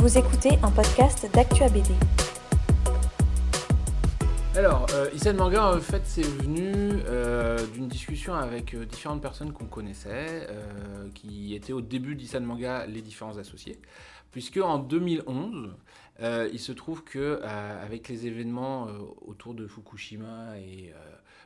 [0.00, 1.90] Vous écoutez un podcast d'Actua BD.
[4.54, 6.72] Alors, euh, Isen Manga, en fait, c'est venu
[7.08, 12.42] euh, d'une discussion avec euh, différentes personnes qu'on connaissait, euh, qui étaient au début d'Isan
[12.42, 13.76] Manga, les différents associés.
[14.30, 15.70] Puisque en 2011,
[16.20, 18.86] euh, il se trouve que avec les événements
[19.26, 20.92] autour de Fukushima et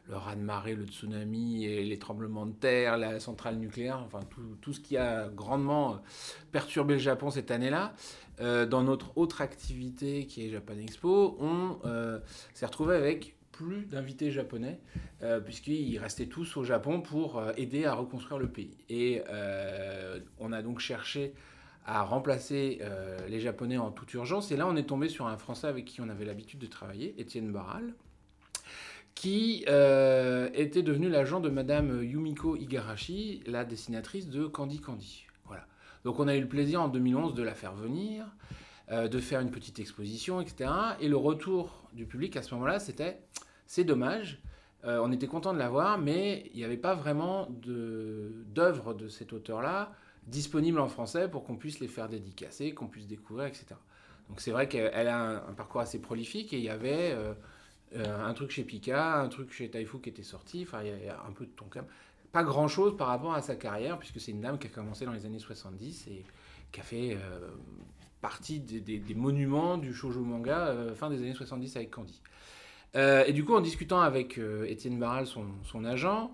[0.09, 4.21] le raz-de-marée, le tsunami et les tremblements de terre, la centrale nucléaire, enfin
[4.61, 6.03] tout, ce qui a grandement
[6.51, 7.95] perturbé le Japon cette année-là,
[8.41, 12.19] euh, dans notre autre activité qui est Japan Expo, on euh,
[12.55, 14.81] s'est retrouvé avec plus d'invités japonais,
[15.23, 18.77] euh, puisqu'ils restaient tous au Japon pour aider à reconstruire le pays.
[18.89, 19.23] Et
[20.39, 21.35] on a donc cherché
[21.85, 22.81] à remplacer
[23.29, 24.51] les Japonais en toute urgence.
[24.53, 27.15] Et là, on est tombé sur un Français avec qui on avait l'habitude de travailler,
[27.21, 27.95] Étienne Barral,
[29.15, 35.27] qui euh, était devenu l'agent de Madame Yumiko Igarashi, la dessinatrice de Candy Candy.
[35.47, 35.67] Voilà.
[36.05, 38.27] Donc on a eu le plaisir en 2011 de la faire venir,
[38.91, 40.71] euh, de faire une petite exposition, etc.
[41.01, 43.21] Et le retour du public à ce moment-là, c'était
[43.67, 44.41] c'est dommage.
[44.85, 49.07] euh, on était content de l'avoir, mais il n'y avait pas vraiment de- d'œuvres de,
[49.09, 49.93] cet auteur-là
[50.27, 53.67] disponibles en français pour qu'on puisse les faire dédicacer, qu'on puisse découvrir, etc.
[54.29, 57.15] Donc c'est vrai qu'elle a un parcours assez prolifique et il y avait
[57.97, 61.09] euh, un truc chez Pika, un truc chez Taifu qui était sorti, enfin il y
[61.09, 61.85] a un peu de Tonkam.
[62.33, 65.13] Pas grand-chose par rapport à sa carrière, puisque c'est une dame qui a commencé dans
[65.13, 66.25] les années 70 et
[66.71, 67.51] qui a fait euh,
[68.23, 72.21] partie des, monuments du shoujo manga euh, fin des années 70 avec Candy.
[72.95, 76.31] Et du coup, en discutant avec Étienne Barral, son, agent,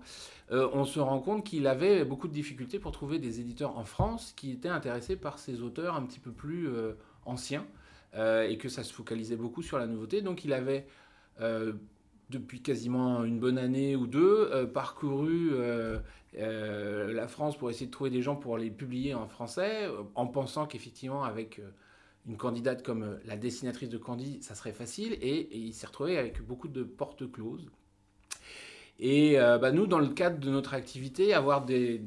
[0.51, 4.33] on se rend compte qu'il avait beaucoup de difficultés pour trouver des éditeurs en France
[4.35, 6.67] qui étaient intéressés par ces auteurs un petit peu plus
[7.25, 7.65] anciens
[8.13, 10.21] et que ça se focalisait beaucoup sur la nouveauté.
[10.21, 10.85] Donc il avait,
[12.29, 15.99] depuis quasiment une bonne année ou deux, euh, parcouru euh,
[16.37, 20.03] euh, la France pour essayer de trouver des gens pour les publier en français, euh,
[20.15, 21.59] en pensant qu'effectivement avec...
[21.59, 21.69] euh,
[22.27, 26.17] une candidate comme euh, la dessinatrice de Candy, ça serait facile, et, il s'est retrouvé
[26.17, 27.65] avec beaucoup de portes closes.
[28.99, 32.01] Et euh, bah, nous, dans le cadre de notre activité, avoir des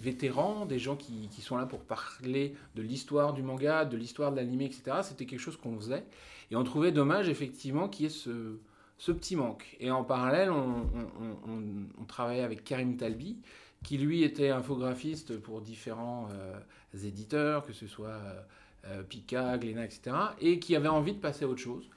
[0.00, 4.32] vétérans, des gens qui, qui sont là pour parler de l'histoire du manga, de l'histoire
[4.32, 6.04] de l'anime, etc., c'était quelque chose qu'on faisait.
[6.52, 8.58] Et on trouvait dommage, effectivement, qu'il y ait ce,
[8.98, 9.76] ce petit manque.
[9.80, 13.38] Et en parallèle, on, travaillait avec Karim Talbi,
[13.82, 16.60] qui lui était infographiste pour différents euh,
[17.04, 18.42] éditeurs, que ce soit euh,
[18.84, 21.88] euh, Pika, Glénat, etc., et qui avait envie de passer à autre chose.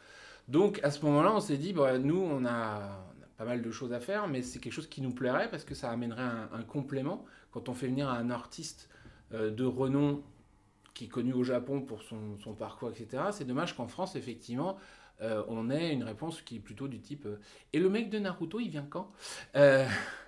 [0.47, 3.05] Donc à ce moment-là, on s'est dit, bah, nous, on a,
[3.37, 5.75] pas mal de choses à faire, mais c'est quelque chose qui nous plairait parce que
[5.75, 7.25] ça amènerait un, un complément.
[7.51, 8.89] Quand on fait venir un artiste
[9.33, 10.23] euh, de renom
[10.95, 14.77] qui est connu au Japon pour son, parcours, etc., c'est dommage qu'en France, effectivement,
[15.21, 17.39] euh, on ait une réponse qui est plutôt du type euh,
[17.73, 19.11] Et le mec de Naruto, il vient quand?
[19.55, 19.85] Euh,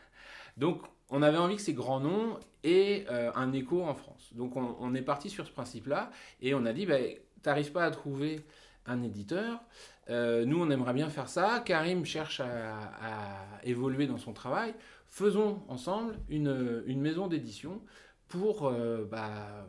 [0.57, 4.33] Donc, on avait envie que ces grands noms aient un écho en France.
[4.33, 6.09] Donc, on, est parti sur ce principe-là
[6.41, 6.97] et on a dit bah,
[7.43, 8.43] T'arrives pas à trouver
[8.85, 9.61] un éditeur
[10.09, 11.61] Nous, on aimerait bien faire ça.
[11.63, 14.73] Karim cherche à, évoluer dans son travail.
[15.05, 17.81] Faisons ensemble une, maison d'édition
[18.27, 18.69] pour
[19.09, 19.65] bah,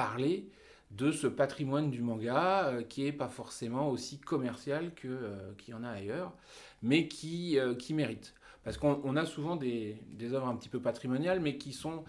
[0.00, 0.48] parler
[0.92, 5.76] de ce patrimoine du manga euh, qui est pas forcément aussi commercial euh, qu'il y
[5.76, 6.32] en a ailleurs,
[6.80, 8.32] mais qui, euh, qui mérite.
[8.64, 12.04] Parce qu'on on a souvent des, des œuvres un petit peu patrimoniales, mais qui sont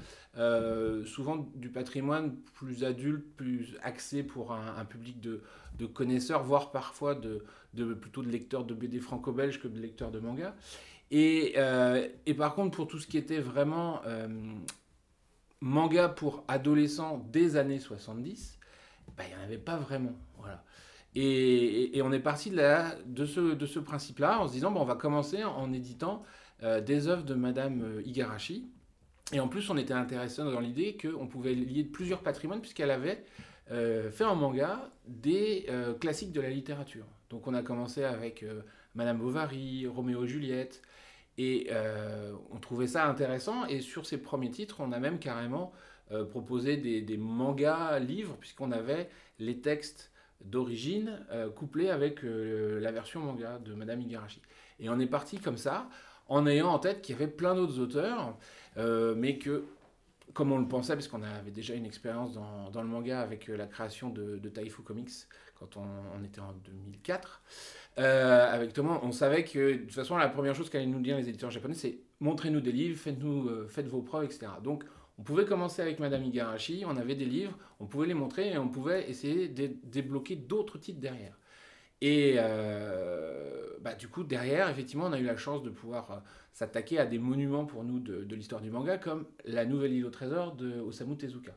[1.06, 5.42] souvent du patrimoine plus adulte, plus axé pour un, public de,
[5.78, 7.44] de connaisseurs, voire parfois de,
[7.74, 10.56] de, plutôt de lecteurs de BD franco-belge que de lecteurs de manga.
[11.10, 11.56] Et,
[12.26, 14.02] et par contre, pour tout ce qui était vraiment
[15.62, 18.60] manga pour adolescents des années 70,
[19.16, 20.14] bah, il n'y en avait pas vraiment.
[20.38, 20.64] Voilà.
[21.16, 24.96] Et, on est parti de, de ce, de ce principe-là en se disant, on va
[24.96, 26.24] commencer en éditant
[26.64, 28.70] euh, des œuvres de Madame euh, Igarashi.
[29.34, 33.24] Et en plus, on était intéressé dans l'idée qu'on pouvait lier plusieurs patrimoines, puisqu'elle avait
[33.72, 35.68] euh, fait en manga des
[36.00, 37.06] classiques de la littérature.
[37.30, 38.46] Donc on a commencé avec
[38.94, 40.82] Madame Bovary, Roméo et Juliette,
[41.42, 43.66] et euh, on trouvait ça intéressant.
[43.66, 45.74] Et sur ces premiers titres, on a même carrément
[46.12, 49.10] euh, proposé des, mangas livres, puisqu'on avait
[49.40, 50.12] les textes
[50.42, 54.42] d'origine euh, couplés avec la version manga de Madame Igarashi.
[54.80, 55.90] Et on est parti comme ça,
[56.28, 58.38] en ayant en tête qu'il y avait plein d'autres auteurs,
[58.78, 59.66] mais que,
[60.34, 63.66] comme on le pensait, parce qu'on avait déjà une expérience dans, le manga avec la
[63.66, 65.28] création de Taifu Comics
[65.62, 67.42] quand on, était en 2004,
[68.00, 71.18] euh, avec Thomas, on savait que de toute façon, la première chose qu'allaient nous dire
[71.18, 74.48] les éditeurs japonais, c'est montrez-nous des livres, faites-nous, euh, faites vos preuves, etc.
[74.64, 74.84] Donc,
[75.20, 78.58] on pouvait commencer avec Madame Igarashi, on avait des livres, on pouvait les montrer et
[78.58, 81.38] on pouvait essayer de débloquer d'autres titres derrière.
[82.02, 86.24] Et euh, bah, du coup, derrière, effectivement, on a eu la chance de pouvoir
[86.54, 90.06] s'attaquer à des monuments pour nous de, de l'histoire du manga, comme la nouvelle île
[90.08, 91.52] au trésor de Osamu Tezuka,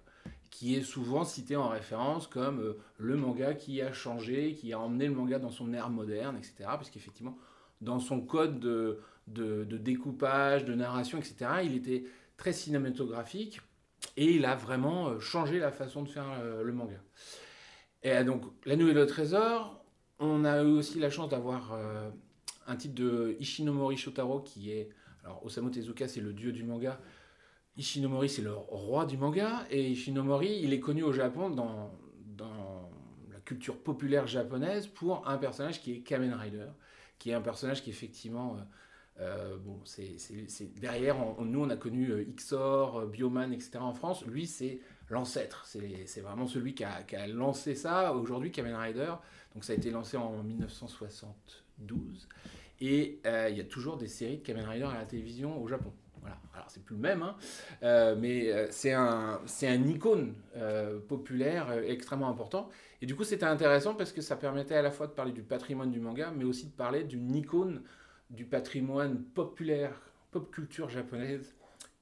[0.55, 4.79] qui est souvent cité en référence comme euh, le manga qui a changé, qui a
[4.79, 6.71] emmené le manga dans son ère moderne, etc.
[6.77, 7.37] Puisqu'effectivement,
[7.81, 11.35] dans son code de, de, découpage, de narration, etc.,
[11.65, 12.05] il était
[12.37, 13.63] très cinématographique
[14.17, 17.03] et il a vraiment euh, changé la façon de faire euh, le manga.
[18.05, 19.85] Et donc, La Nouvelle au Trésor,
[20.21, 21.77] on a eu aussi la chance d'avoir
[22.69, 24.91] un titre de Ishinomori Shotaro qui est.
[25.25, 27.01] Alors, Osamu Tezuka, c'est le dieu du manga.
[27.77, 31.91] Ishinomori, c'est le roi du manga, et Ishinomori, il est connu au Japon dans,
[33.33, 36.69] la culture populaire japonaise pour un personnage qui est Kamen Rider,
[37.19, 40.17] qui est un personnage qui effectivement, euh, euh, bon, c'est
[40.81, 43.79] derrière, nous on a connu euh, Xor, Bioman, etc.
[43.81, 44.81] en France, lui c'est
[45.11, 49.13] l'ancêtre, c'est vraiment celui qui a, qui a lancé ça, aujourd'hui Kamen Rider,
[49.53, 52.29] donc ça a été lancé en 1972,
[52.81, 55.93] et il y a toujours des séries de Kamen Rider à la télévision au Japon.
[56.25, 56.39] Voilà.
[56.55, 57.37] Alors c'est plus le même, hein.
[57.83, 62.71] euh, mais euh, c'est un, un icône euh, populaire extrêmement important.
[63.03, 65.43] Et du coup c'était intéressant parce que ça permettait à la fois de parler du
[65.43, 67.83] patrimoine du manga, mais aussi de parler d'une icône
[68.31, 70.01] du patrimoine populaire,
[70.31, 71.55] pop culture japonaise,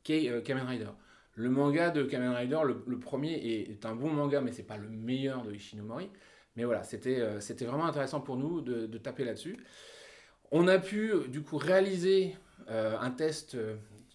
[0.04, 0.90] qu'est Kamen Rider.
[1.34, 4.88] Le manga de Kamen Rider, le, premier, est, un bon manga, mais c'est pas le
[4.88, 6.10] meilleur de Ishinomori.
[6.54, 9.56] Mais voilà, c'était, c'était vraiment intéressant pour nous de taper là-dessus.
[10.52, 12.36] On a pu du coup réaliser
[12.69, 13.56] un test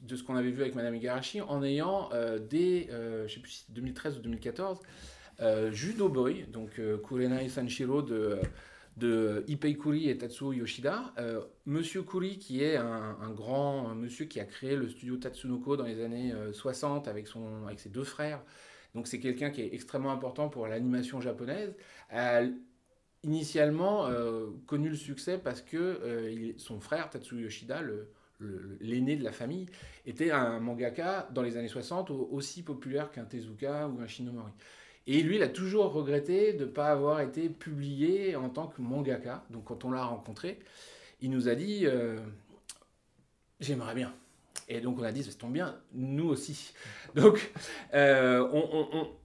[0.02, 3.40] de ce qu'on avait vu avec Madame Igarashi en ayant euh, dès, euh, je sais
[3.40, 4.80] plus si 2013 ou 2014,
[5.40, 8.40] euh, Judo Boy, donc Kurenai Sanshiro de,
[8.98, 11.14] de Ipei Kuri et Tatsuo Yoshida.
[11.66, 16.04] monsieur Kuri, qui est un, grand monsieur qui a créé le studio Tatsunoko dans les
[16.04, 18.42] années 60 avec, son, avec ses deux frères.
[18.96, 21.76] Donc c'est quelqu'un qui est extrêmement important pour l'animation japonaise.
[22.10, 22.42] A
[23.24, 24.10] initialement
[24.66, 28.10] connu le succès parce que son frère Tatsuo Yoshida, le,
[28.80, 29.68] l'aîné de la famille,
[30.06, 34.52] était un mangaka dans les années 60 aussi populaire qu'un Tezuka ou un Shinomori.
[35.08, 38.82] Et lui, il a toujours regretté de ne pas avoir été publié en tant que
[38.82, 39.46] mangaka.
[39.50, 40.60] Donc quand on l'a rencontré,
[41.22, 42.18] il nous a dit euh,
[43.60, 44.14] J'aimerais bien.
[44.70, 46.74] Et donc on a dit, ça tombe bien, nous aussi.
[47.16, 47.52] Donc
[47.94, 48.46] euh,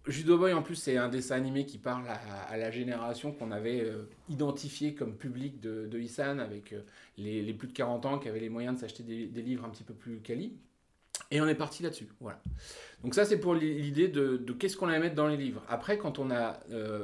[0.06, 2.04] Judo Boy en plus c'est un dessin animé qui parle
[2.48, 6.82] à, la génération qu'on avait euh, identifié comme public de, de avec euh,
[7.18, 9.84] les, plus de 40 ans qui avaient les moyens de s'acheter des, livres un petit
[9.84, 10.56] peu plus quali.
[11.30, 12.08] Et on est parti là-dessus.
[12.20, 12.40] Voilà.
[13.02, 15.64] Donc ça c'est pour l'idée de, de qu'est-ce qu'on allait mettre dans les livres.
[15.68, 16.60] Après quand on a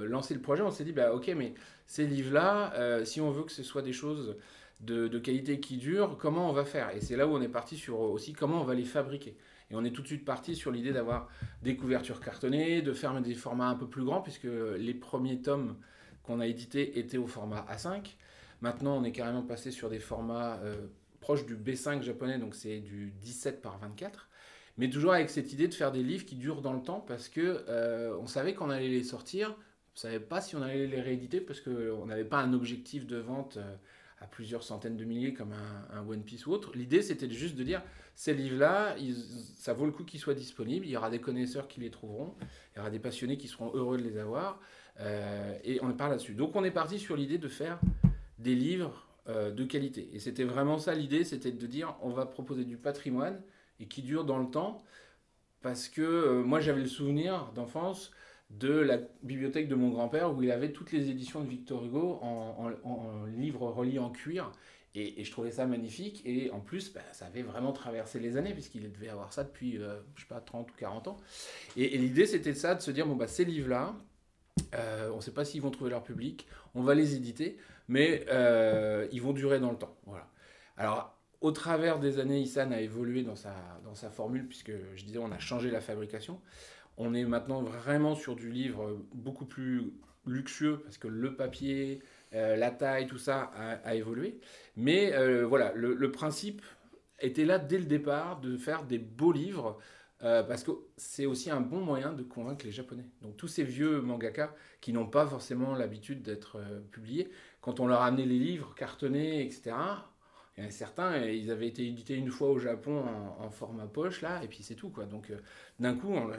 [0.06, 1.55] lancé le projet on s'est dit, bah ok mais
[1.88, 4.37] ces livres-là, si on veut que ce soit des choses
[4.80, 6.94] de, qualité qui dure, comment on va faire?
[6.94, 9.36] Et c'est là où on est parti sur aussi comment on va les fabriquer.
[9.70, 11.28] Et on est tout de suite parti sur l'idée d'avoir
[11.62, 14.48] des couvertures cartonnées, de faire des formats un peu plus grands, puisque
[14.78, 15.76] les premiers tomes
[16.22, 18.14] qu'on a édités étaient au format A5.
[18.60, 20.86] Maintenant, on est carrément passé sur des formats euh,
[21.20, 24.28] proches du B5 japonais, donc c'est du 17 par 24.
[24.78, 27.28] Mais toujours avec cette idée de faire des livres qui durent dans le temps, parce
[27.28, 30.86] que euh, on savait qu'on allait les sortir, on ne savait pas si on allait
[30.86, 33.58] les rééditer, parce qu'on n'avait pas un objectif de vente.
[33.58, 33.75] Euh,
[34.20, 36.72] à plusieurs centaines de milliers comme un, One Piece ou autre.
[36.74, 37.82] L'idée, c'était juste de dire,
[38.14, 38.96] ces livres-là,
[39.56, 42.34] ça vaut le coup qu'ils soient disponibles, il y aura des connaisseurs qui les trouveront,
[42.40, 44.60] il y aura des passionnés qui seront heureux de les avoir,
[45.00, 46.34] euh, et on parle là-dessus.
[46.34, 47.78] Donc on est parti sur l'idée de faire
[48.38, 50.10] des livres euh, de qualité.
[50.12, 53.40] Et c'était vraiment ça l'idée, c'était de dire, on va proposer du patrimoine,
[53.80, 54.82] et qui dure dans le temps,
[55.62, 58.10] parce que euh, moi j'avais le souvenir d'enfance
[58.50, 62.18] de la bibliothèque de mon grand-père où il avait toutes les éditions de Victor Hugo
[62.23, 62.70] en,
[63.26, 64.52] livres reliés en cuir.
[64.94, 66.23] Et, je trouvais ça magnifique.
[66.25, 69.78] Et en plus, bah, ça avait vraiment traversé les années, puisqu'il devait avoir ça depuis,
[69.78, 71.16] euh, je sais pas, 30 ou 40 ans.
[71.76, 73.94] Et, l'idée, c'était ça, de se dire, bon, bah, ces livres-là,
[74.75, 78.25] euh, on ne sait pas s'ils vont trouver leur public, on va les éditer, mais
[78.28, 79.96] euh, ils vont durer dans le temps.
[80.06, 80.26] Voilà.
[80.76, 85.04] Alors, au travers des années, Isan a évolué dans sa, dans sa formule, puisque je
[85.04, 86.40] disais, on a changé la fabrication.
[86.99, 89.93] On est maintenant vraiment sur du livre beaucoup plus
[90.26, 92.02] luxueux parce que le papier,
[92.35, 93.52] euh, la taille, tout ça
[93.85, 94.40] a, évolué.
[94.76, 96.61] Mais euh, voilà, le, principe
[97.21, 99.78] était là dès le départ de faire des beaux livres
[100.25, 103.07] euh, parce que c'est aussi un bon moyen de convaincre les Japonais.
[103.23, 108.02] Donc tous ces vieux mangaka qui n'ont pas forcément l'habitude d'être publiés, quand on leur
[108.02, 109.76] a amené les livres cartonnés, etc.,
[110.57, 113.05] il y en a certains, ils avaient été édités une fois au Japon
[113.38, 115.05] en, format poche, là, et puis c'est tout, quoi.
[115.05, 115.33] Donc
[115.78, 116.33] d'un coup, on,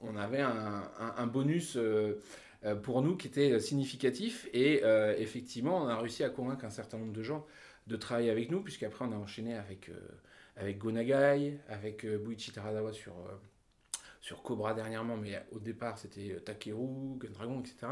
[0.00, 2.20] on avait un, bonus euh,
[2.64, 4.48] euh, pour nous qui était significatif.
[4.52, 7.46] Et euh, effectivement on a réussi à convaincre un certain nombre de gens
[7.86, 9.90] de travailler avec nous puisqu'après on a enchaîné avec,
[10.56, 13.14] avec Gonagai, avec Buichi Taradawa sur,
[14.20, 15.16] sur Cobra dernièrement.
[15.16, 17.86] Mais au départ c'était Takeru, Dragon, etc.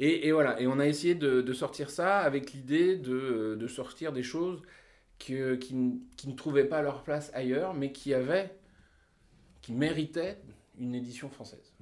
[0.00, 4.60] Et, voilà, et on a essayé de, sortir ça avec l'idée de, sortir des choses
[5.18, 8.54] qui, qui, ne trouvaient pas leur place ailleurs mais qui avaient,
[9.62, 10.36] qui méritaient
[10.78, 11.73] une édition française.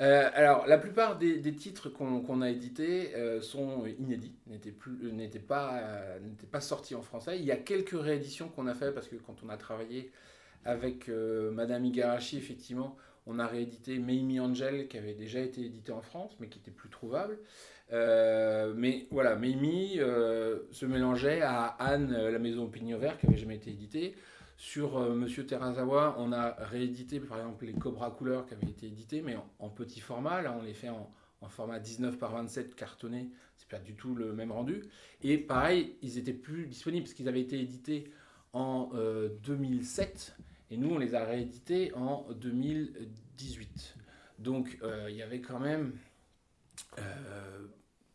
[0.00, 7.02] Euh, alors, la plupart des, titres qu'on a édités sont inédits, n'étaient pas, sortis en
[7.02, 7.38] français.
[7.38, 10.10] Il y a quelques rééditions qu'on a fait parce que quand on a travaillé
[10.64, 16.02] avec Madame Igarashi, effectivement, on a réédité Meimi Angel qui avait déjà été édité en
[16.02, 17.38] France mais qui était plus trouvable.
[17.90, 23.70] mais voilà, Meimi se mélangeait à Anne, la maison Pignon Vert, qui avait jamais été
[23.70, 24.14] éditée.
[24.56, 28.86] Sur euh, Monsieur Terazawa, on a réédité par exemple les Cobra couleurs qui avaient été
[28.86, 30.42] édités, mais en, petit format.
[30.42, 31.10] Là, on les fait en,
[31.48, 33.30] format 19 par 27 cartonné.
[33.56, 34.82] C'est pas du tout le même rendu.
[35.22, 38.10] Et pareil, ils étaient plus disponibles parce qu'ils avaient été édités
[38.54, 38.90] en
[39.42, 43.96] 2007 euh, et nous on les a réédités en 2018.
[44.38, 45.92] Donc euh, il y avait quand même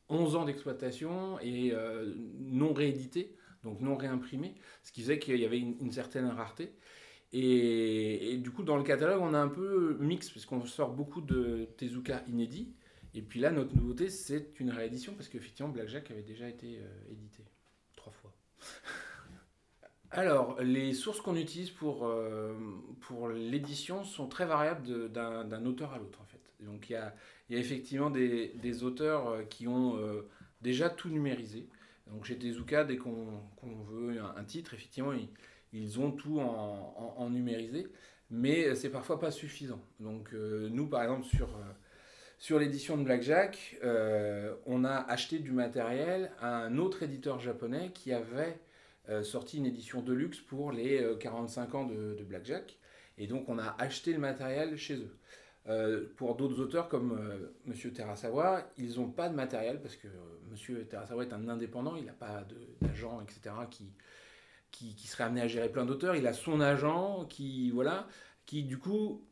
[0.08, 1.74] 11 ans d'exploitation et
[2.40, 6.74] non réédités donc non réimprimé, ce qui faisait qu'il y avait une, certaine rareté.
[7.32, 11.70] Et, du coup, dans le catalogue, on a un peu mix, puisqu'on sort beaucoup de
[11.78, 12.74] Tezuka inédits.
[13.14, 17.12] Et puis là, notre nouveauté, c'est une réédition, parce qu'effectivement, Blackjack avait déjà été euh,
[17.12, 17.44] édité
[17.96, 18.34] trois fois.
[20.12, 22.56] Alors, les sources qu'on utilise pour, euh,
[23.02, 26.42] pour l'édition sont très variables d'un auteur à l'autre, en fait.
[26.62, 27.16] Donc, il y a,
[27.50, 30.00] y a, effectivement des, des auteurs euh, qui ont
[30.62, 31.68] déjà tout numérisé.
[32.12, 35.14] Donc chez Tezuka, dès qu'on veut un, titre, effectivement,
[35.74, 37.88] ils, ont tout en, numérisé,
[38.30, 39.82] mais c'est parfois pas suffisant.
[40.00, 41.50] Donc euh, nous, par exemple, sur,
[42.52, 47.92] euh, l'édition de Blackjack, euh, on a acheté du matériel à un autre éditeur japonais
[47.94, 48.60] qui avait
[49.24, 52.78] sorti une édition de luxe pour les 45 ans de, de Blackjack.
[53.18, 55.18] Et donc on a acheté le matériel chez eux.
[55.68, 57.18] Euh, pour d'autres auteurs comme
[57.68, 60.08] euh, Terasawa, ils n'ont pas de matériel parce que.
[60.08, 62.44] Euh, Terasawa est un indépendant, il n'a pas
[62.82, 63.94] d'agent, etc., qui,
[64.72, 66.16] qui, serait amené à gérer plein d'auteurs.
[66.16, 68.08] Il a son agent qui, voilà,
[68.46, 69.24] qui du coup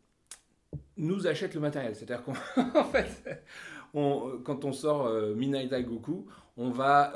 [0.95, 1.95] nous achète le matériel.
[1.95, 2.33] C'est-à-dire qu'en
[2.91, 3.43] fait,
[3.93, 7.13] quand on sort Minaita Goku, on va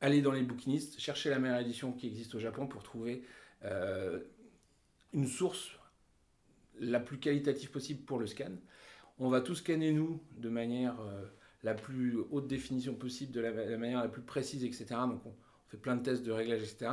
[0.00, 3.24] aller dans les bouquinistes, chercher la meilleure édition qui existe au Japon pour trouver
[5.12, 5.72] une source
[6.80, 8.52] la plus qualitative possible pour le scan.
[9.18, 11.24] On va tout scanner nous de manière euh,
[11.62, 14.86] la plus haute définition possible, de la, manière la plus précise, etc.
[15.06, 15.34] Donc on,
[15.68, 16.90] fait plein de tests de réglage, etc.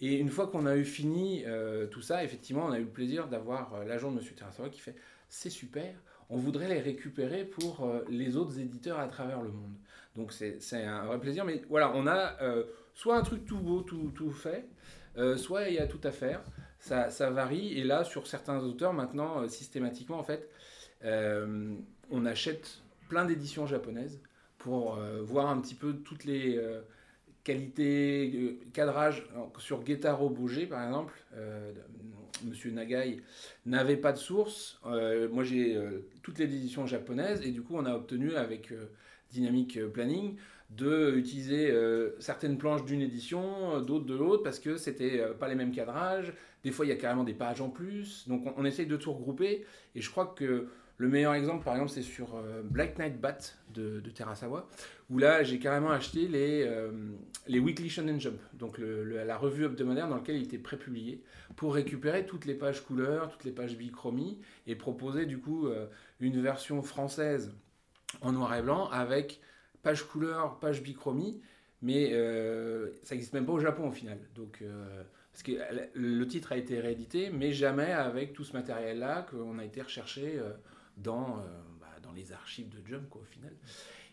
[0.00, 2.90] Et une fois qu'on a eu fini euh, tout ça, effectivement, on a eu le
[2.90, 4.26] plaisir d'avoir euh, l'agent de M.
[4.34, 4.96] Terrasawa qui fait
[5.28, 5.94] c'est super,
[6.30, 9.74] on voudrait les récupérer pour les autres éditeurs à travers le monde.
[10.16, 11.44] Donc c'est un vrai plaisir.
[11.44, 12.34] Mais voilà, on a
[12.94, 14.66] soit un truc tout beau, tout, tout fait,
[15.36, 16.42] soit il y a tout à faire
[16.80, 17.78] ça, varie.
[17.78, 20.48] Et là, sur certains auteurs, maintenant, euh, systématiquement, en fait,
[21.04, 21.74] euh,
[22.10, 24.20] on achète plein d'éditions japonaises
[24.58, 26.60] pour euh, voir un petit peu toutes les
[27.44, 29.26] qualités, cadrage.
[29.58, 31.14] Sur Getaro Bouger, par exemple,
[32.44, 33.22] Monsieur Nagai
[33.64, 34.80] n'avait pas de source.
[34.84, 35.78] moi, j'ai
[36.22, 38.74] toutes les éditions japonaises et du coup, on a obtenu avec
[39.30, 40.36] Dynamic Planning
[40.68, 41.74] de utiliser
[42.18, 46.72] certaines planches d'une édition, d'autres de l'autre, parce que c'était pas les mêmes cadrages, des
[46.72, 48.26] fois, il y a carrément des pages en plus.
[48.28, 49.64] Donc, on, essaye de tout regrouper.
[49.94, 53.38] Et je crois que le meilleur exemple, par exemple, c'est sur euh, Black Knight Bat
[53.72, 54.68] de, de Terasawa,
[55.10, 56.90] où là, j'ai carrément acheté les, euh,
[57.46, 61.22] les Weekly Shonen Jump, donc la revue hebdomadaire dans laquelle il était pré-publié,
[61.54, 65.86] pour récupérer toutes les pages couleurs, toutes les pages bichromie, et proposer du coup euh,
[66.18, 67.54] une version française
[68.20, 69.40] en noir et blanc avec
[69.82, 71.40] page couleur, page bichromie,
[71.80, 72.10] mais
[73.04, 74.18] ça n'existe même pas au Japon au final.
[74.34, 74.64] Donc
[75.42, 75.52] que
[75.94, 80.38] le titre a été réédité, mais jamais avec tout ce matériel-là qu'on a été recherché
[80.38, 80.52] euh,
[80.96, 81.42] dans, euh,
[81.80, 83.52] bah, dans les archives de Jump, au final.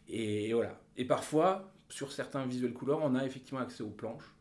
[0.08, 0.80] Et, voilà.
[0.98, 4.32] Et parfois, sur certains visuels couleurs, on a effectivement accès aux planches.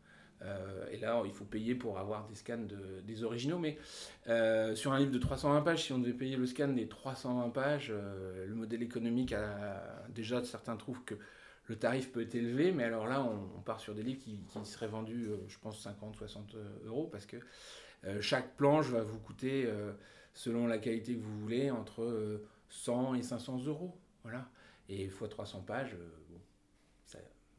[0.41, 3.57] Euh, et là, il faut payer pour avoir des scans de, des originaux.
[3.57, 3.77] Mais
[4.75, 7.91] sur un livre de 320 pages, si on devait payer le scan des 320 pages,
[7.91, 11.15] le modèle économique a déjà certains trouvent que
[11.67, 14.87] le tarif peut être élevé, mais alors là, on, part sur des livres qui, seraient
[14.87, 17.37] vendus, euh, je pense, 50, 60 euh, euros, parce que
[18.05, 19.67] euh, chaque planche va vous coûter,
[20.33, 23.97] selon la qualité que vous voulez, entre 100 et 500 euros.
[24.23, 24.47] Voilà.
[24.89, 25.95] Et fois 300 pages,
[26.29, 26.39] bon,
[27.05, 27.17] ça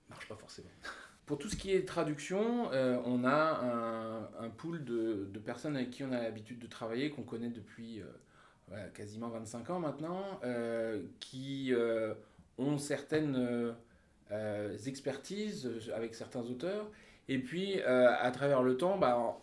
[0.08, 0.70] marche pas forcément.
[1.26, 6.12] Pour tout ce qui est traduction, on a un, pool de, personnes avec qui on
[6.12, 8.00] a l'habitude de travailler, qu'on connaît depuis
[8.94, 10.40] quasiment 25 ans maintenant,
[11.18, 11.72] qui
[12.58, 13.74] ont certaines
[14.86, 16.90] expertises euh, avec certains auteurs.
[17.28, 19.38] Et puis, euh, à travers le temps, bah,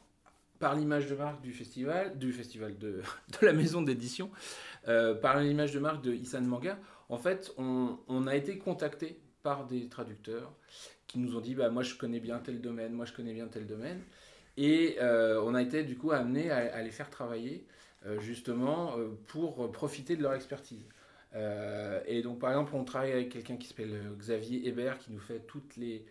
[0.59, 3.01] par l'image de marque du festival, du festival de,
[3.41, 4.31] la maison d'édition,
[5.21, 6.77] par l'image de marque de Isan Manga,
[7.09, 10.53] en fait, on, on, a été contacté par des traducteurs
[11.07, 13.47] qui nous ont dit bah, Moi, je connais bien tel domaine, moi, je connais bien
[13.47, 14.01] tel domaine.
[14.55, 17.65] Et on a été du coup amené à, les faire travailler
[18.19, 18.95] justement
[19.27, 20.85] pour profiter de leur expertise.
[21.35, 25.39] Et donc par exemple, on travaille avec quelqu'un qui s'appelle Xavier Hébert qui nous fait
[25.39, 26.05] toutes les,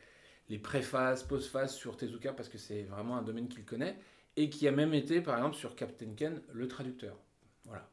[0.48, 3.96] les préfaces, postfaces sur Tezuka parce que c'est vraiment un domaine qu'il connaît
[4.36, 7.16] et qui a même été par exemple sur Captain Ken le traducteur.
[7.64, 7.88] Voilà.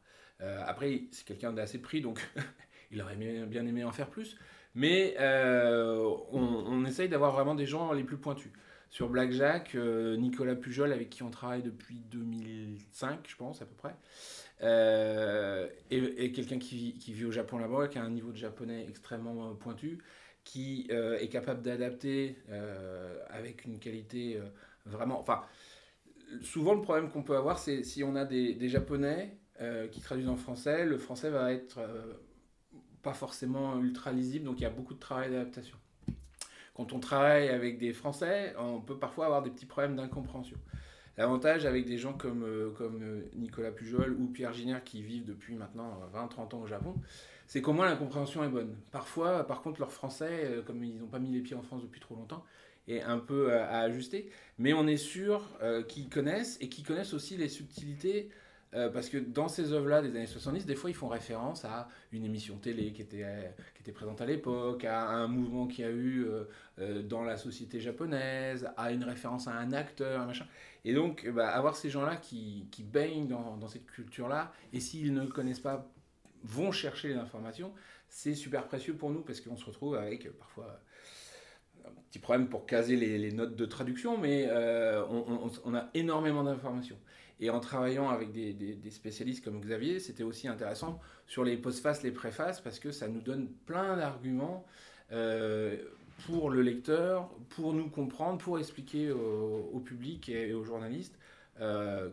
[0.65, 2.19] après, c'est quelqu'un d'assez pris donc
[2.91, 4.36] il aurait bien aimé en faire plus.
[4.75, 8.51] Mais euh, on, essaye d'avoir vraiment des gens les plus pointus.
[8.89, 13.75] Sur Blackjack, euh, Nicolas Pujol, avec qui on travaille depuis 2005, je pense, à peu
[13.75, 13.96] près,
[14.63, 19.53] euh, et, quelqu'un qui, vit au Japon là-bas, qui a un niveau de japonais extrêmement
[19.55, 20.00] pointu,
[20.43, 22.38] qui est capable d'adapter
[23.29, 24.39] avec une qualité
[24.86, 25.19] vraiment.
[25.19, 25.43] Enfin,
[26.41, 29.38] souvent le problème qu'on peut avoir, c'est si on a des, des japonais
[29.91, 31.79] qui traduisent en français, le français va être
[33.03, 35.77] pas forcément ultra lisible, donc il y a beaucoup de travail d'adaptation.
[36.79, 40.55] Quand on travaille avec des Français, on peut parfois avoir des petits problèmes d'incompréhension.
[41.17, 45.55] L'avantage avec des gens comme, euh, euh, Nicolas Pujol ou Pierre Ginière qui vivent depuis
[45.55, 46.95] maintenant 20-30 ans au Japon,
[47.48, 48.77] c'est qu'au moins l'incompréhension est bonne.
[48.93, 51.81] Parfois, par contre, leur français, euh, comme ils n'ont pas mis les pieds en France
[51.81, 52.45] depuis trop longtemps,
[52.88, 54.31] est un peu à ajuster.
[54.57, 55.50] Mais on est sûr
[55.89, 58.29] qu'ils connaissent et qu'ils connaissent aussi les subtilités
[58.76, 61.90] euh, parce que dans ces œuvres-là des années 70, des fois, ils font référence à
[62.12, 63.26] une émission télé qui était,
[63.74, 66.44] qui était présente à l'époque, à un mouvement qu'il y a eu euh,
[66.80, 70.46] euh, dans la société japonaise, à une référence à un acteur, machin.
[70.86, 75.26] Et donc, bah, avoir ces gens-là qui, qui, baignent dans, cette culture-là, et s'ils ne
[75.26, 75.92] connaissent pas,
[76.44, 77.74] vont chercher les informations,
[78.08, 80.80] c'est super précieux pour nous, parce qu'on se retrouve avec parfois
[81.86, 84.48] un petit problème pour caser les, notes de traduction, mais
[85.10, 86.98] on, a énormément d'informations.
[87.40, 92.12] Et en travaillant avec des, spécialistes comme Xavier, c'était aussi intéressant sur les postfaces, les
[92.12, 94.66] préfaces, parce que ça nous donne plein d'arguments
[95.12, 95.78] euh,
[96.25, 101.18] pour le lecteur, pour nous comprendre, pour expliquer au, public et aux journalistes
[101.62, 102.10] euh,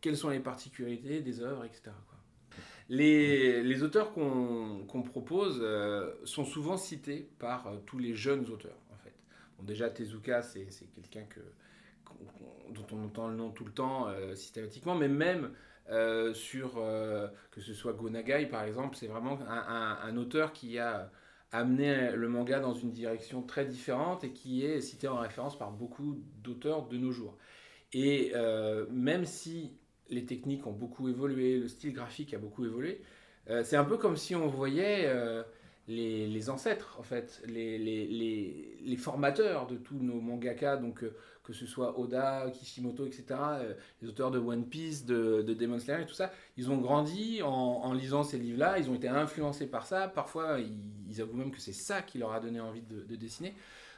[0.00, 1.90] quelles sont les particularités des œuvres, etc.
[2.88, 9.14] Les, auteurs qu'on propose euh, sont souvent cités par tous les jeunes auteurs, en fait.
[9.62, 11.40] Déjà, Tezuka, c'est quelqu'un que
[12.72, 15.50] dont on entend le nom tout le temps euh, systématiquement, mais même
[15.90, 21.10] euh, sur, euh, que ce soit Gonagai par exemple, c'est vraiment un, auteur qui a
[21.52, 25.72] amené le manga dans une direction très différente et qui est cité en référence par
[25.72, 27.36] beaucoup d'auteurs de nos jours.
[27.92, 28.32] Et
[28.88, 29.72] même si
[30.10, 33.02] les techniques ont beaucoup évolué, le style graphique a beaucoup évolué,
[33.64, 35.12] c'est un peu comme si on voyait
[35.88, 41.04] les, ancêtres, en fait, les, les, formateurs de tous nos mangaka, donc
[41.50, 45.80] que ce soit Oda, Kishimoto, etc., euh, les auteurs de One Piece, de, de, Demon
[45.80, 49.66] Slayer et tout ça, ils ont grandi en, lisant ces livres-là, ils ont été influencés
[49.66, 53.16] par ça, parfois ils, avouent même que c'est ça qui leur a donné envie de,
[53.16, 53.54] dessiner.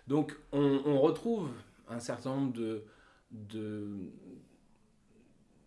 [0.08, 1.50] Donc on, retrouve
[1.88, 2.54] un certain nombre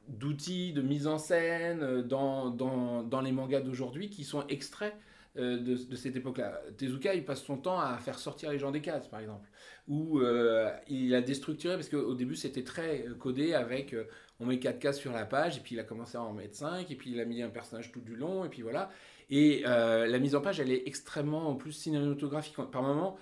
[0.08, 4.96] d'outils de mise en scène dans, dans, les mangas d'aujourd'hui qui sont extraits
[5.38, 6.62] euh, de, cette époque-là.
[6.78, 9.48] Tezuka, il passe son temps à faire sortir les gens des cases, par exemple
[9.88, 14.06] où euh, il a déstructuré, parce qu'au début c'était très codé avec euh,
[14.40, 16.56] on met 4 cases sur la page, et puis il a commencé à en mettre
[16.56, 18.90] 5, et puis il a mis un personnage tout du long, et puis voilà.
[19.30, 22.56] Et euh, la mise en page, elle est extrêmement en plus cinématographique.
[22.72, 23.18] Par moment,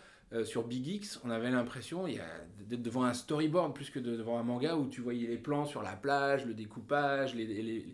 [0.46, 4.76] sur Big X, on avait l'impression d'être devant un storyboard plus que devant un manga
[4.76, 7.86] où tu voyais les plans sur la plage, le découpage, les, les,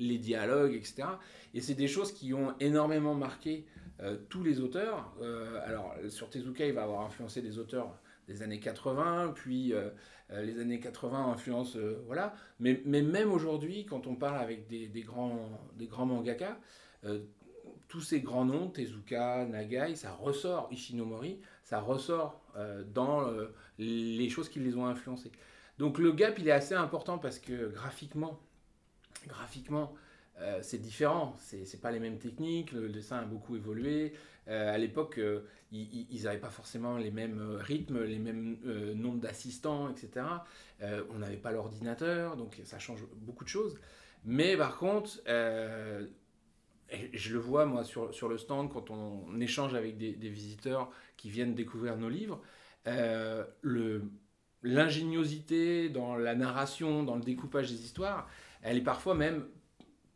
[0.00, 1.04] les dialogues, etc.
[1.54, 3.64] Et c'est des choses qui ont énormément marqué
[4.28, 5.14] tous les auteurs.
[5.64, 7.94] alors, sur Tezuka, il va avoir influencé des auteurs
[8.28, 9.90] des années 80, puis euh,
[10.32, 12.34] euh, les années 80 influencent, euh, voilà.
[12.60, 16.58] Mais, mais même aujourd'hui, quand on parle avec des, grands, des grands mangaka,
[17.88, 22.40] tous ces grands noms, Tezuka, Nagai, ça ressort, Ishinomori, ça ressort
[22.94, 23.30] dans
[23.78, 25.30] les choses qui les ont influencés.
[25.78, 28.40] Donc le gap, il est assez important parce que graphiquement,
[29.26, 29.92] graphiquement,
[30.62, 34.14] c'est différent, c'est pas les mêmes techniques, le dessin a beaucoup évolué,
[34.46, 35.40] à l'époque, euh,
[35.72, 38.58] ils n'avaient pas forcément les mêmes euh, rythmes, les mêmes
[38.94, 40.26] nombres d'assistants, etc.
[40.82, 43.78] on n'avait pas l'ordinateur, donc ça change beaucoup de choses.
[44.24, 46.08] Mais par contre, je
[47.32, 51.30] le vois moi sur, sur, le stand quand on échange avec des, des visiteurs qui
[51.30, 52.40] viennent découvrir nos livres,
[54.62, 58.28] l'ingéniosité dans la narration, dans le découpage des histoires,
[58.62, 59.46] elle est parfois même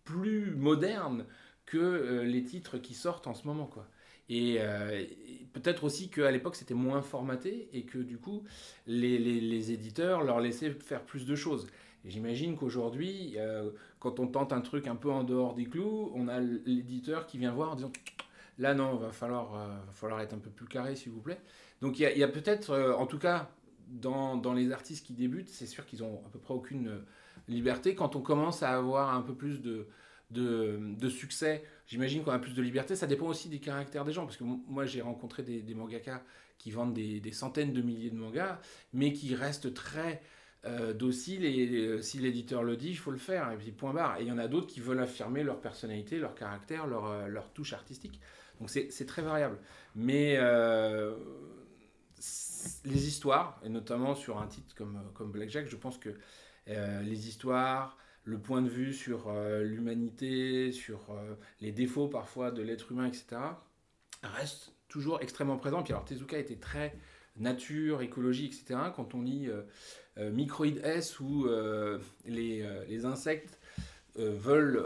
[0.05, 1.27] plus moderne
[1.67, 3.67] que les titres qui sortent en ce moment.
[3.67, 3.87] quoi.
[4.31, 8.45] Euh, et peut-être aussi qu'à l'époque c'était moins formaté et que du coup
[8.87, 11.67] les, les, éditeurs leur laissaient faire plus de choses.
[12.05, 16.29] J'imagine qu'aujourd'hui, euh, quand on tente un truc un peu en dehors des clous, on
[16.29, 17.93] a l'éditeur qui vient voir en disant
[18.59, 21.41] là non, va falloir, euh, va falloir être un peu plus carré s'il vous plaît.
[21.81, 23.51] Donc il y a, a peut-être, en tout cas
[23.89, 27.01] dans, dans, les artistes qui débutent, c'est sûr qu'ils ont à peu près aucune
[27.49, 27.95] liberté.
[27.95, 29.87] Quand on commence à avoir un peu plus de,
[30.31, 32.97] de, succès, j'imagine qu'on a plus de liberté.
[32.97, 34.25] Ça dépend aussi des caractères des gens.
[34.25, 36.23] Parce que moi, j'ai rencontré des, des mangaka
[36.59, 38.61] qui vendent des, centaines de milliers de mangas,
[38.93, 40.21] mais qui restent très
[40.65, 41.45] euh, dociles.
[41.45, 43.51] Et euh, si l'éditeur le dit, il faut le faire.
[43.53, 44.19] Et puis, point barre.
[44.19, 47.27] Et il y en a d'autres qui veulent affirmer leur personnalité, leur caractère, leur, euh,
[47.29, 48.21] leur touche artistique.
[48.61, 49.57] Donc, c'est très variable.
[49.95, 50.37] Mais
[52.85, 56.11] les histoires, et notamment sur un titre comme, comme Blackjack, je pense que
[56.67, 57.97] les histoires,
[58.29, 61.01] le point de vue sur l'humanité, sur
[61.61, 63.41] les défauts parfois de l'être humain, etc.,
[64.23, 65.83] restent toujours extrêmement présent.
[65.83, 66.95] Puis alors Tezuka était très
[67.37, 68.81] nature, écologie, etc.
[68.95, 69.63] Quand on lit euh,
[70.19, 73.59] euh, S où euh, les, les, insectes
[74.17, 74.85] veulent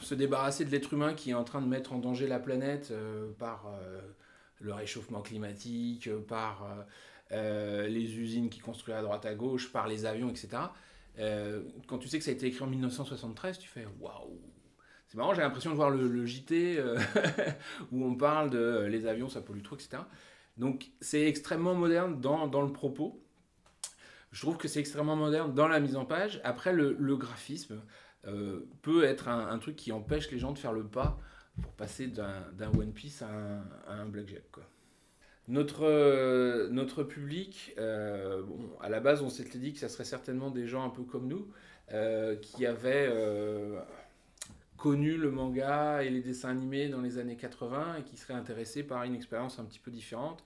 [0.00, 2.92] se débarrasser de l'être humain qui est en train de mettre en danger la planète
[3.38, 3.68] par
[4.60, 6.68] le réchauffement climatique, par
[7.32, 10.48] les usines qui construisent à droite à gauche, par les avions, etc.
[11.86, 14.40] quand tu sais que ça a été écrit en 1973, tu fais waouh
[15.08, 16.98] c'est marrant, j'ai l'impression de voir le, JT euh,
[17.92, 20.02] où on parle de euh, les avions, ça pollue trop, etc.
[20.58, 23.24] Donc c'est extrêmement moderne dans, dans, le propos.
[24.32, 26.42] Je trouve que c'est extrêmement moderne dans la mise en page.
[26.44, 27.80] Après, le, graphisme
[28.26, 31.18] euh, peut être un, truc qui empêche les gens de faire le pas
[31.62, 34.44] pour passer d'un One Piece à un, à un Blackjack.
[35.48, 40.66] Notre, notre public, bon, à la base, on s'était dit que ça serait certainement des
[40.66, 41.48] gens un peu comme nous,
[42.42, 43.10] qui avaient
[44.78, 48.84] connu le manga et les dessins animés dans les années 80 et qui seraient intéressés
[48.84, 50.42] par une expérience un petit peu différente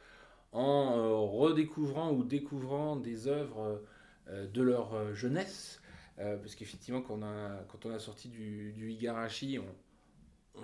[0.52, 3.82] en euh, redécouvrant ou découvrant des œuvres
[4.28, 5.80] euh, de leur euh, jeunesse.
[6.16, 10.60] parce qu'effectivement, quand, on a, quand on a sorti du, du Igarashi, on,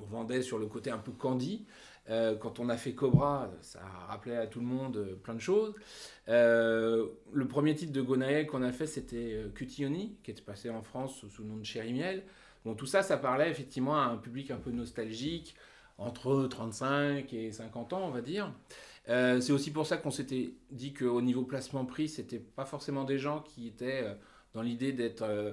[0.00, 1.66] on, vendait sur le côté un peu candy.
[2.40, 5.74] Quand on a fait Cobra, ça rappelait à tout le monde plein de choses.
[6.26, 11.24] le premier titre de Gonae qu'on a fait, c'était Cutioni, qui était passé en France
[11.28, 12.22] sous, le nom de Cherry Miel.
[12.64, 15.54] Bon, tout ça, ça parlait effectivement à un public un peu nostalgique,
[15.98, 18.52] entre 35 et 50 ans, on va dire.
[19.08, 23.18] Euh, c'est aussi pour ça qu'on s'était dit qu'au niveau placement-prix, c'était pas forcément des
[23.18, 24.14] gens qui étaient euh,
[24.52, 25.52] dans l'idée d'être euh,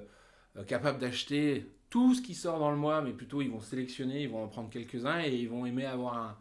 [0.68, 1.66] capables d'acheter
[1.96, 4.50] tout ce qui sort dans le mois, mais plutôt ils vont sélectionner, ils vont en
[4.50, 6.38] prendre quelques-uns et ils vont aimer avoir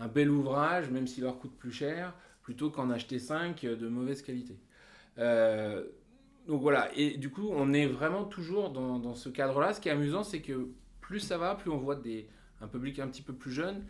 [0.00, 4.20] un, bel ouvrage, même s'il leur coûte plus cher, plutôt qu'en acheter 5 de mauvaise
[4.20, 4.58] qualité
[6.48, 9.74] donc voilà, et du coup, on est vraiment toujours dans, ce cadre-là.
[9.74, 10.68] Ce qui est amusant, c'est que
[11.00, 12.00] plus ça va, plus on voit
[12.60, 13.84] un public un petit peu plus jeune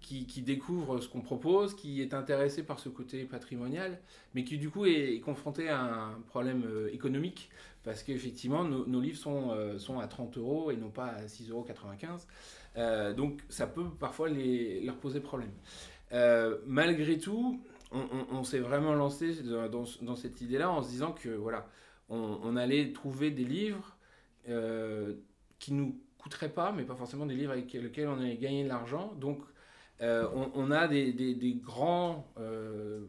[0.00, 3.98] qui, découvre ce qu'on propose, qui est intéressé par ce côté patrimonial,
[4.34, 7.50] mais qui du coup est, confronté à un problème euh, économique,
[7.84, 11.50] parce qu'effectivement, nos, livres sont, euh, sont à 30 euros et non pas à 6,95
[11.50, 11.66] euros.
[12.76, 15.52] Euh, donc ça peut parfois les, leur poser problème.
[16.66, 21.66] malgré tout, on, s'est vraiment lancé dans, cette idée-là en se disant que voilà,
[22.08, 23.96] on, allait trouver des livres
[25.58, 28.68] qui nous coûteraient pas, mais pas forcément des livres avec lesquels on allait gagner de
[28.68, 29.12] l'argent.
[29.16, 29.40] Donc,
[30.00, 33.04] euh, on, a des, grands, euh,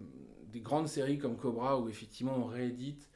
[0.52, 3.10] des grandes séries comme Cobra où effectivement on réédite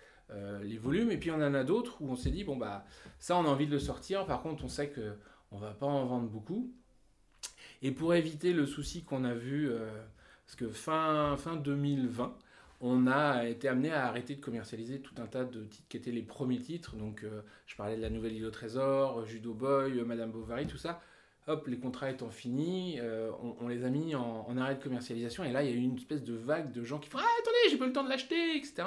[0.63, 2.85] les volumes, et puis on en a d'autres où on s'est dit bon bah
[3.19, 4.25] ça on a envie de le sortir.
[4.25, 5.13] Par contre, on sait que
[5.51, 6.73] on va pas en vendre beaucoup.
[7.83, 9.69] Et pour éviter le souci qu'on a vu,
[10.47, 12.35] parce que fin, fin 2020,
[12.85, 16.11] on a été amené à arrêter de commercialiser tout un tas de titres qui étaient
[16.11, 16.97] les premiers titres.
[16.97, 20.31] Donc, euh, je parlais de la Nouvelle Île au Trésor, euh, Judo Boy, euh, Madame
[20.31, 21.01] Bovary, tout ça.
[21.47, 22.99] Hop, les contrats étant finis,
[23.59, 25.43] on, les a mis en, arrêt de commercialisation.
[25.43, 27.27] Et là, il y a eu une espèce de vague de gens qui font Ah,
[27.41, 28.83] attendez, j'ai pas le temps de l'acheter, etc.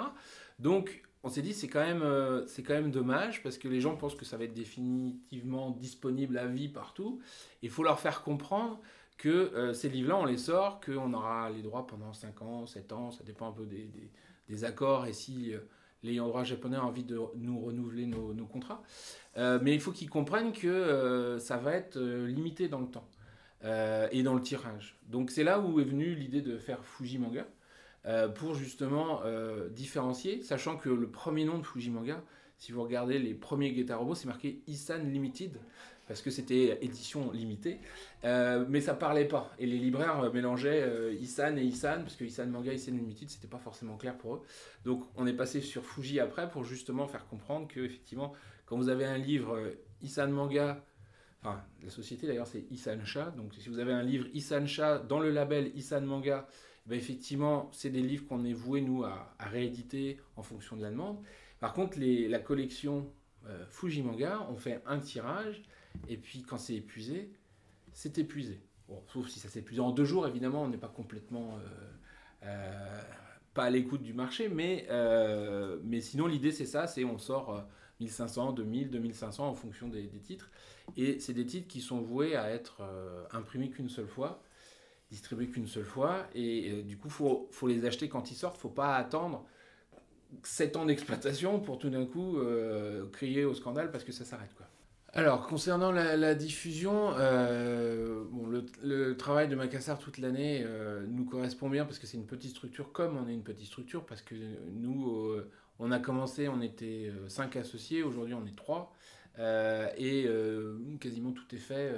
[0.59, 2.03] Donc, on s'est dit, c'est quand, même,
[2.47, 6.39] c'est quand même dommage parce que les gens pensent que ça va être définitivement disponible
[6.39, 7.21] à vie partout.
[7.61, 8.81] Il faut leur faire comprendre
[9.17, 12.93] que euh, ces livres-là, on les sort, qu'on aura les droits pendant 5 ans, 7
[12.93, 15.61] ans, ça dépend un peu des, accords et si euh,
[16.07, 18.83] l'ayant droit japonais a envie de nous renouveler nos, contrats.
[19.37, 23.09] Euh, mais il faut qu'ils comprennent que ça va être limité dans le temps
[24.13, 24.97] et dans le tirage.
[25.09, 27.47] Donc c'est là où est venue l'idée de faire Fujimanga
[28.37, 29.23] pour justement
[29.71, 32.23] différencier, sachant que le premier nom de Fujimanga,
[32.59, 35.59] si vous regardez les premiers Geta Robots, c'est marqué Isan Limited
[36.07, 37.81] parce que c'était édition limitée,
[38.25, 39.53] euh, mais ça parlait pas.
[39.59, 42.93] Et les libraires euh, mélangeaient euh, Isan et Isan, parce que Isan Manga et Isan
[42.93, 44.43] Limited, c'était pas forcément clair pour eux.
[44.85, 48.33] Donc on est passé sur Fuji après pour justement faire comprendre que effectivement,
[48.67, 49.61] quand vous avez un livre
[50.01, 50.85] Isan Manga,
[51.43, 54.99] enfin la société d'ailleurs c'est Isan Sha, donc si vous avez un livre Isan Sha
[54.99, 56.47] dans le label Isan Manga,
[56.87, 60.91] ben effectivement c'est des livres qu'on est voué nous à, rééditer en fonction de la
[60.91, 61.19] demande.
[61.59, 63.11] Par contre les, la collection
[63.71, 65.63] Fuji Manga, on fait un tirage
[66.09, 67.31] et puis quand c'est épuisé,
[67.93, 68.61] c'est épuisé.
[69.09, 73.03] sauf si ça s'est épuisé en deux jours, évidemment, on n'est pas complètement euh, euh,
[73.55, 77.65] pas à l'écoute du marché, mais, euh, mais sinon l'idée c'est ça, c'est on sort
[78.01, 80.51] 1500, 2000, 2500 en fonction des, titres.
[80.97, 82.83] Et c'est des titres qui sont voués à être
[83.33, 84.43] imprimés qu'une seule fois,
[85.11, 86.27] distribués qu'une seule fois.
[86.35, 88.59] Et du coup, faut, faut, les acheter quand ils sortent.
[88.59, 89.47] faut pas attendre
[90.43, 92.39] 7 ans d'exploitation pour tout d'un coup
[93.13, 94.55] crier au scandale parce que ça s'arrête.
[94.55, 94.67] quoi.
[95.17, 98.49] Alors, concernant la, diffusion, euh, bon,
[98.83, 102.51] le, travail de Macassar toute l'année euh, nous correspond bien parce que c'est une petite
[102.51, 104.35] structure, comme on est une petite structure, parce que
[104.75, 108.95] nous, euh, on a commencé, on était 5 associés, aujourd'hui on est 3,
[109.97, 110.29] et
[111.01, 111.95] quasiment tout est fait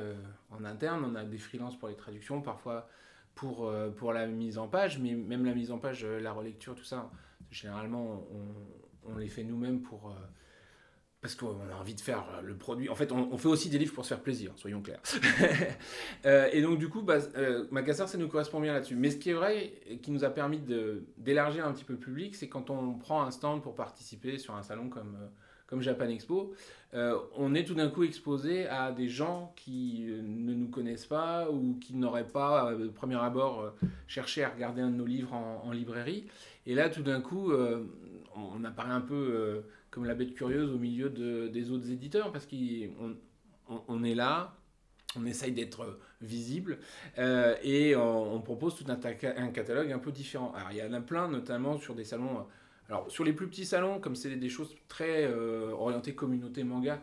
[0.51, 1.05] en interne.
[1.05, 2.89] On a des freelances pour les traductions, parfois
[3.35, 6.85] pour, pour la mise en page, mais même la mise en page, la relecture, tout
[6.85, 7.11] ça,
[7.51, 8.29] généralement,
[9.05, 10.15] on les fait nous-mêmes pour
[11.29, 12.89] parce qu'on a envie de faire le produit.
[12.89, 15.03] En fait, on, fait aussi des livres pour se faire plaisir, soyons clairs.
[16.25, 18.97] Euh, et donc, du coup, bah, euh, Macassar, ça nous correspond bien là-dessus.
[18.97, 20.61] Mais ce qui est vrai, et qui nous a permis
[21.17, 24.55] d'élargir un petit peu le public, c'est quand on prend un stand pour participer sur
[24.55, 25.27] un salon comme, euh,
[25.67, 26.55] comme Japan Expo,
[26.93, 31.79] on est tout d'un coup exposé à des gens qui ne nous connaissent pas ou
[31.79, 33.73] qui n'auraient pas, de premier abord,
[34.07, 36.27] cherché à regarder un de nos livres en, en librairie.
[36.67, 37.53] Et là, tout d'un coup,
[38.35, 39.63] on apparaît un peu
[39.99, 43.17] comme la bête curieuse au milieu de, des autres éditeurs, parce qu'on
[43.89, 44.55] on, est là,
[45.17, 46.79] on essaye d'être visible,
[47.19, 48.95] euh, et on, propose tout un,
[49.51, 50.53] catalogue un peu différent.
[50.55, 52.47] Alors il y en a plein, notamment sur des salons...
[52.89, 57.03] Alors sur les plus petits salons, comme c'est des choses très euh, orientées communauté manga,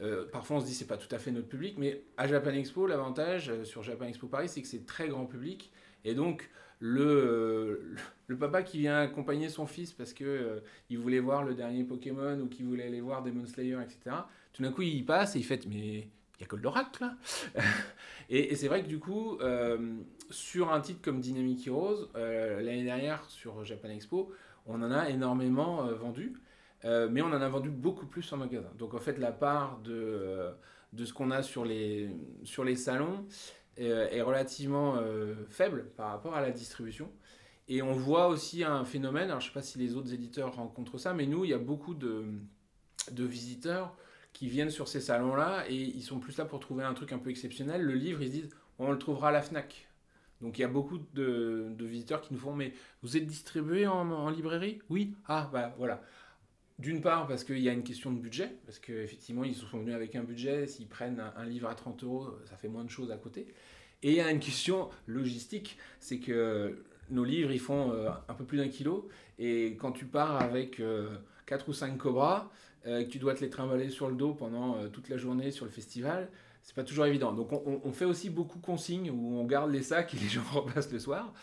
[0.00, 2.52] euh, parfois on se dit c'est pas tout à fait notre public, mais à Japan
[2.52, 5.70] Expo, l'avantage sur Japan Expo Paris, c'est que c'est très grand public,
[6.06, 6.48] et donc
[6.80, 7.94] le,
[8.26, 11.84] le papa qui vient accompagner son fils parce que euh, il voulait voir le dernier
[11.84, 14.16] Pokémon ou qu'il voulait aller voir Demon Slayer, etc.
[14.52, 17.16] Tout d'un coup, il passe et il fait Mais il y a que l'oracle là
[18.30, 19.94] Et, c'est vrai que du coup, euh,
[20.30, 24.32] sur un titre comme Dynamic Heroes, euh, l'année dernière sur Japan Expo,
[24.66, 26.34] on en a énormément vendu.
[26.84, 28.70] mais on en a vendu beaucoup plus en magasin.
[28.78, 30.50] Donc en fait, la part de,
[30.92, 32.10] de ce qu'on a sur les,
[32.44, 37.10] sur les salons, euh, est relativement euh, faible par rapport à la distribution.
[37.68, 40.54] Et on voit aussi un phénomène, alors je ne sais pas si les autres éditeurs
[40.56, 42.24] rencontrent ça, mais nous, il y a beaucoup de,
[43.12, 43.96] de visiteurs
[44.32, 47.18] qui viennent sur ces salons-là et ils sont plus là pour trouver un truc un
[47.18, 47.82] peu exceptionnel.
[47.82, 49.88] Le livre, ils se disent, on le trouvera à la FNAC.
[50.40, 53.86] Donc il y a beaucoup de, de visiteurs qui nous font, mais vous êtes distribué
[53.86, 54.80] en, en librairie?
[54.88, 56.02] Oui Ah, bah voilà.
[56.80, 59.94] D'une part, parce qu'il y a une question de budget, parce qu'effectivement, ils sont venus
[59.94, 63.10] avec un budget, s'ils prennent un, livre à 30 euros, ça fait moins de choses
[63.10, 63.48] à côté.
[64.02, 68.32] Et il y a une question logistique, c'est que nos livres, ils font euh, un
[68.32, 72.48] peu plus d'un kilo, et quand tu pars avec 4 euh, ou 5 cobras,
[72.86, 75.66] euh, que tu dois te les trimballer sur le dos pendant toute la journée sur
[75.66, 76.30] le festival,
[76.62, 77.34] c'est pas toujours évident.
[77.34, 80.44] Donc on, on, fait aussi beaucoup consignes où on garde les sacs et les gens
[80.50, 81.34] repassent le soir,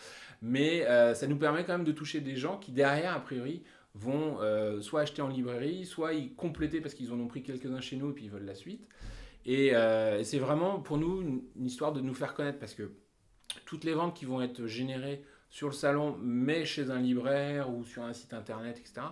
[0.42, 3.62] mais ça nous permet quand même de toucher des gens qui derrière, a priori,
[3.98, 7.80] vont euh, soit acheter en librairie, soit y compléter parce qu'ils en ont pris quelques-uns
[7.80, 8.86] chez nous et puis ils veulent la suite.
[9.44, 12.92] Et, euh, c'est vraiment pour nous une, histoire de nous faire connaître parce que
[13.64, 17.84] toutes les ventes qui vont être générées sur le salon, mais chez un libraire ou
[17.84, 19.06] sur un site internet, etc.,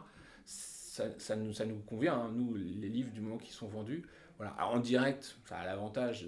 [0.45, 1.53] ça, nous,
[1.87, 2.33] convient, hein.
[2.35, 4.07] nous, les livres du moment qui sont vendus.
[4.39, 4.57] Voilà.
[4.67, 6.27] en direct, ça a l'avantage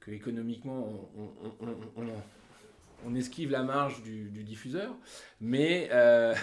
[0.00, 2.06] que économiquement, on,
[3.06, 4.94] on, esquive la marge du, diffuseur,
[5.40, 6.34] mais euh,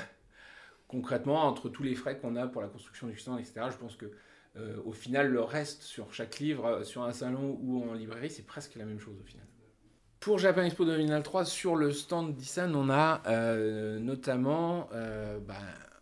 [0.88, 3.96] concrètement, entre tous les frais qu'on a pour la construction du stand, etc., je pense
[3.96, 4.12] que
[4.60, 8.30] euh, au final, le reste sur chaque livre, euh, sur un salon ou en librairie,
[8.30, 9.46] c'est presque la même chose au final.
[10.20, 14.90] Pour Japan Expo 2003, sur le stand d'Issan, on a euh, notamment
[15.48, 15.56] bah,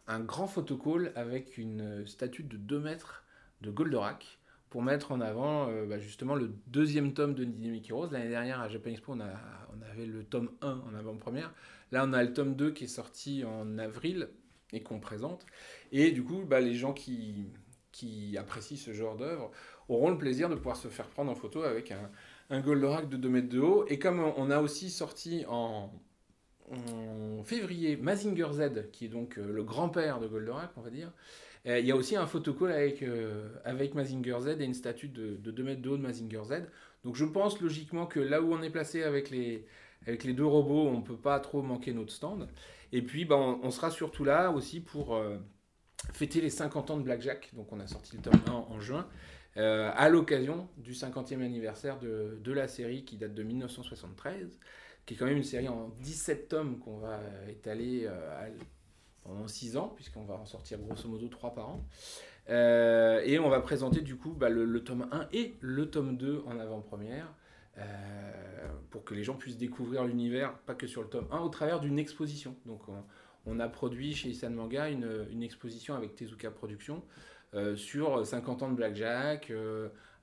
[0.07, 3.25] un grand photocall avec une statue de 2 mètres
[3.61, 8.07] de Goldorak pour mettre en avant bah, justement le deuxième tome de Dynamic Heroes.
[8.11, 11.53] L'année dernière à Japan Expo, on, on avait le tome 1 en avant-première.
[11.91, 14.29] Là, on a le tome 2 qui est sorti en avril
[14.73, 15.45] et qu'on présente.
[15.91, 17.47] Et du coup, bah, les gens qui,
[17.91, 19.51] qui apprécient ce genre d'œuvre
[19.87, 22.09] auront le plaisir de pouvoir se faire prendre en photo avec un,
[22.49, 23.85] un Goldorak de 2 mètres de haut.
[23.87, 25.91] Et comme on a aussi sorti en,
[27.43, 31.11] février Mazinger Z, qui est donc euh, le grand-père de Goldorak, on va dire,
[31.67, 35.07] euh, il y a aussi un photocall avec, euh, avec Mazinger Z et une statue
[35.07, 36.53] de, de 2 mètres de haut de Mazinger Z.
[37.03, 39.67] Donc je pense logiquement que là où on est placé avec les,
[40.07, 42.47] avec les deux robots, on ne peut pas trop manquer notre stand.
[42.91, 45.37] Et puis, bah, on, sera surtout là aussi pour euh,
[46.13, 47.49] fêter les 50 ans de Blackjack.
[47.53, 49.07] Donc, on a sorti le tome 1 en juin,
[49.57, 54.59] euh, à l'occasion du 50e anniversaire de, de, la série qui date de 1973,
[55.05, 58.49] qui est quand même une série en 17 tomes qu'on va étaler euh,
[59.23, 61.85] pendant 6 ans, puisqu'on va en sortir grosso modo 3 par an.
[62.47, 66.59] et on va présenter du coup bah, le, tome 1 et le tome 2 en
[66.59, 67.33] avant-première.
[67.77, 67.83] Euh,
[68.89, 71.79] pour que les gens puissent découvrir l'univers, pas que sur le tome 1, au travers
[71.79, 72.55] d'une exposition.
[72.65, 72.83] Donc
[73.45, 77.03] on, a produit chez Isan Manga une, une, exposition avec Tezuka Productions
[77.75, 79.51] sur 50 ans de Blackjack,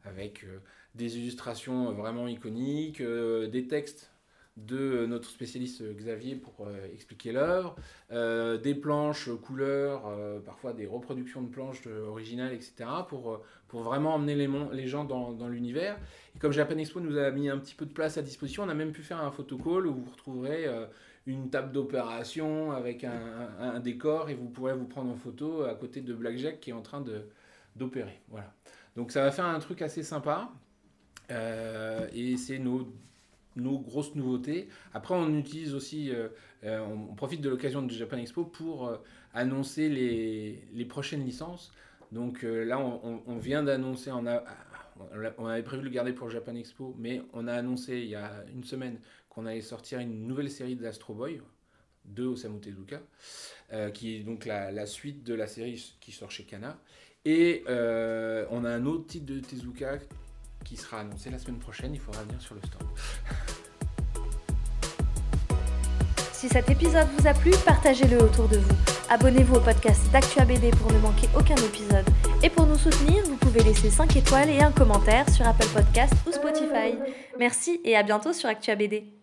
[0.05, 0.47] avec
[0.95, 4.12] des illustrations vraiment iconiques, des textes
[4.57, 7.75] de notre spécialiste Xavier pour expliquer l'œuvre,
[8.11, 10.03] des planches couleurs,
[10.45, 15.49] parfois des reproductions de planches originales, etc., pour, pour vraiment emmener les, les gens dans,
[15.49, 15.99] l'univers.
[16.37, 18.69] Et comme Japan Expo nous a mis un petit peu de place à disposition, on
[18.69, 20.67] a même pu faire un photocall où vous retrouverez
[21.27, 26.01] une table d'opération avec un, décor et vous pourrez vous prendre en photo à côté
[26.01, 27.05] de Blackjack qui est en train
[27.77, 28.21] d'opérer.
[28.29, 28.53] Voilà.
[28.97, 30.51] Donc ça va faire un truc assez sympa.
[31.31, 32.93] Euh, et c'est nos,
[33.57, 34.69] nos grosses nouveautés.
[34.95, 36.29] Après, on utilise aussi, euh,
[36.65, 38.99] euh, on, profite de l'occasion de Japan Expo pour
[39.35, 41.73] annoncer les, prochaines licences.
[42.11, 47.23] Donc là, on, vient d'annoncer, on, avait prévu de le garder pour Japan Expo, mais
[47.33, 48.99] on a annoncé il y a une semaine
[49.31, 51.41] qu'on allait sortir une nouvelle série d'Astro Boy
[52.05, 53.01] de Osamu Tezuka,
[53.73, 56.79] euh, qui est donc la, suite de la série qui sort chez Kana.
[57.25, 59.99] Et euh, on a un autre titre de Tezuka
[60.65, 62.87] qui sera annoncé la semaine prochaine, il faudra venir sur le stand.
[66.33, 68.75] Si cet épisode vous a plu, partagez-le autour de vous.
[69.09, 72.07] Abonnez-vous au podcast d'Actua BD pour ne manquer aucun épisode.
[72.43, 76.15] Et pour nous soutenir, vous pouvez laisser 5 étoiles et un commentaire sur Apple Podcast
[76.27, 76.99] ou Spotify.
[77.39, 79.22] Merci et à bientôt sur Actua BD.